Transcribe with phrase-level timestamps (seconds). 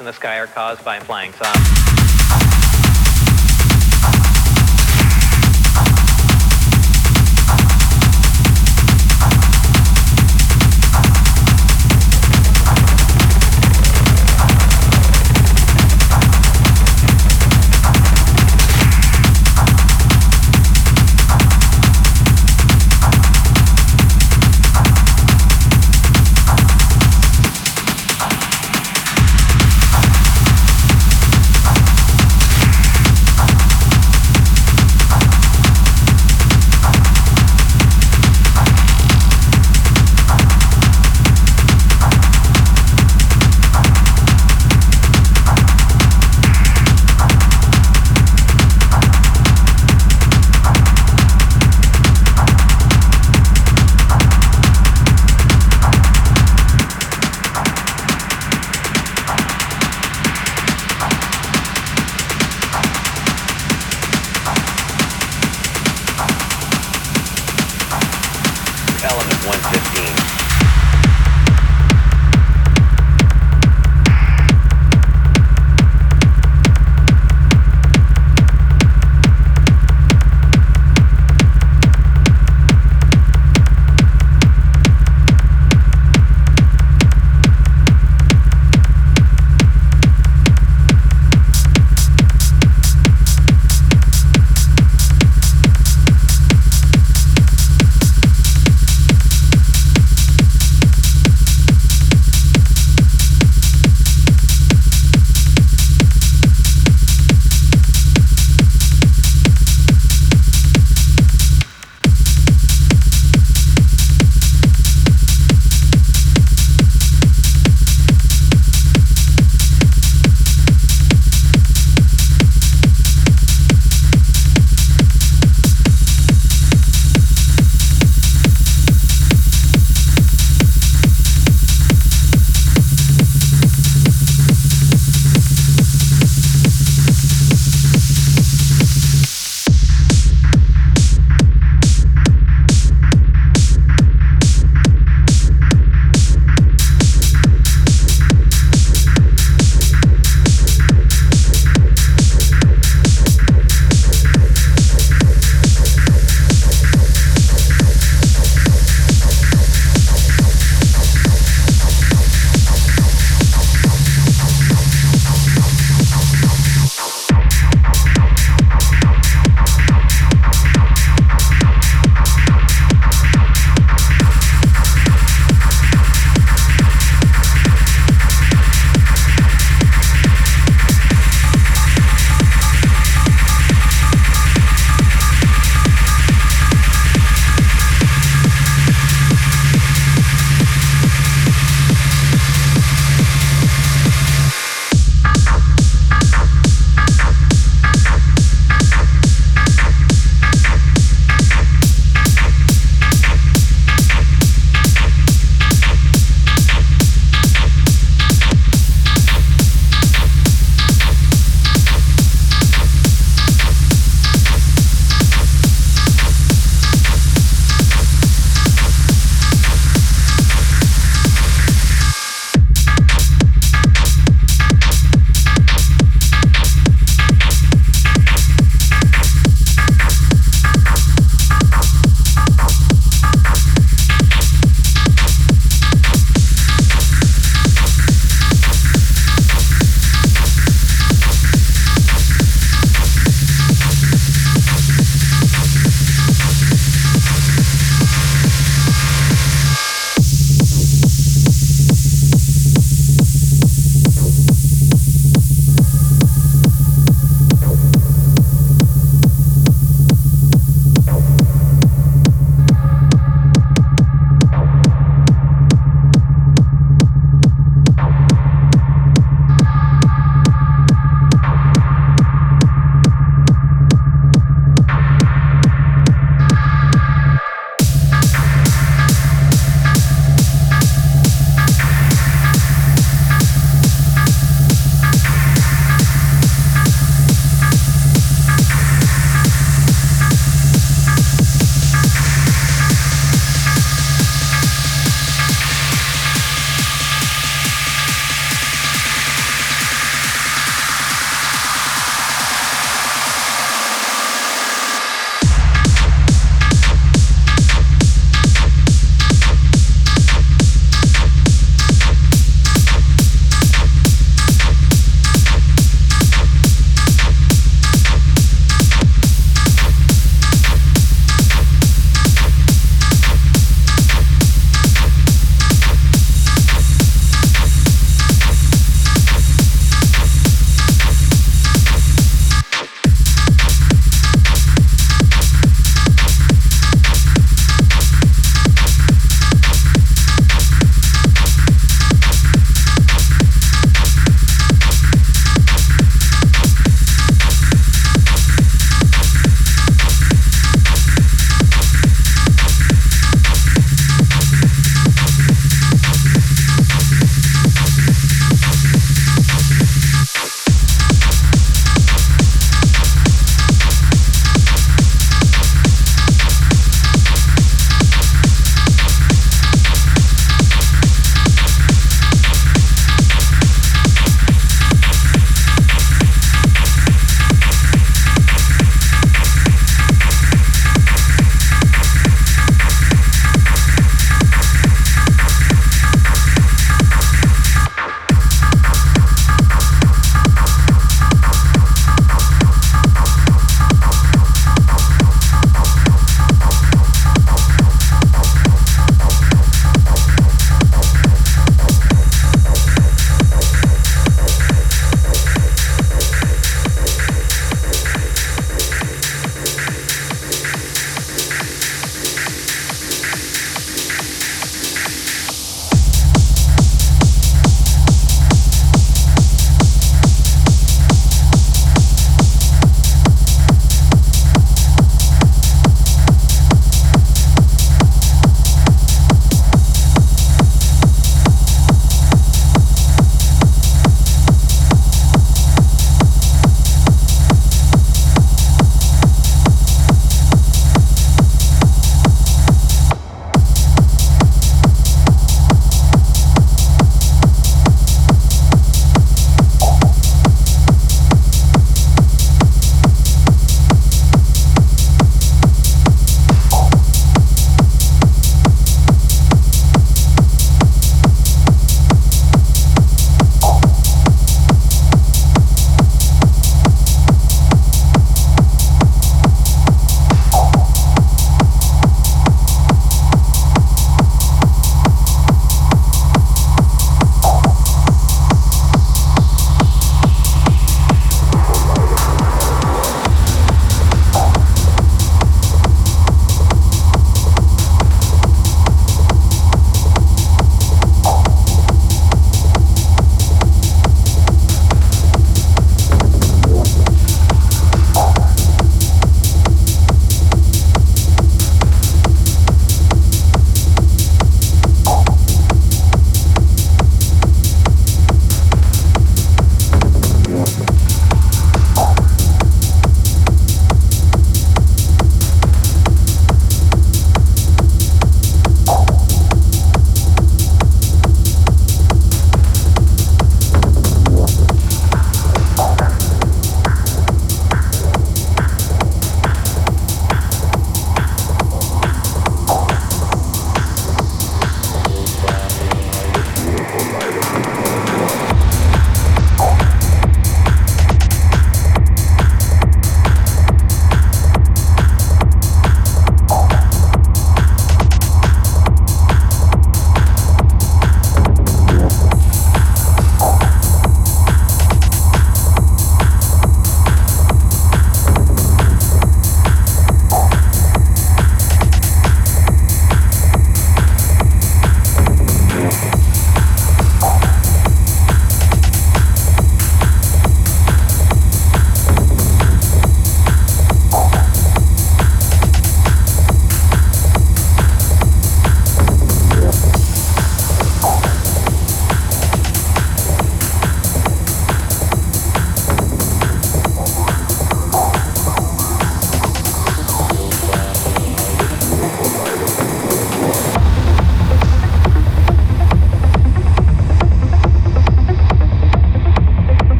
[0.00, 0.97] in the sky are caused by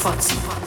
[0.00, 0.59] 放肆